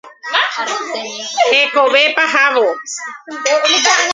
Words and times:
Hekove 1.51 2.01
pahávo. 2.15 2.67